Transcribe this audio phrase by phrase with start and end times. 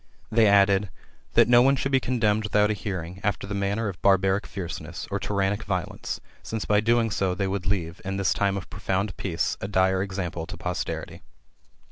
[0.31, 0.89] They added,"
[1.35, 5.07] That no one should be condemned without a hearing, after the manner of Barbaric fierceness,
[5.11, 9.15] or tyrannic riolence, since by so doing, they would leave, in this time of profound
[9.15, 11.21] peace, a dire example to posterity."